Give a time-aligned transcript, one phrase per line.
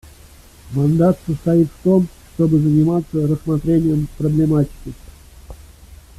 [0.73, 4.93] Мандат состоит в том, чтобы заниматься рассмотрением проблематики.